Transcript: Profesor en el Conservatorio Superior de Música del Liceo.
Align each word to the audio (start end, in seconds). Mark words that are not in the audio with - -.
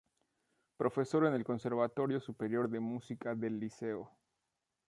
Profesor 0.77 1.27
en 1.27 1.35
el 1.35 1.43
Conservatorio 1.43 2.19
Superior 2.19 2.67
de 2.71 2.79
Música 2.79 3.35
del 3.35 3.59
Liceo. 3.59 4.09